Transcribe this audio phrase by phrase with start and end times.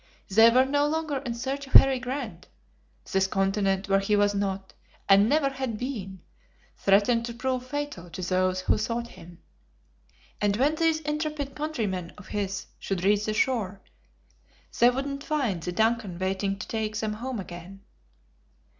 [0.31, 2.47] They were no longer in search of Harry Grant.
[3.11, 4.73] This continent, where he was not,
[5.07, 6.21] and never had been,
[6.75, 9.43] threatened to prove fatal to those who sought him.
[10.41, 13.79] And when these intrepid countrymen of his should reach the shore,
[14.79, 17.81] they would find the DUNCAN waiting to take them home again.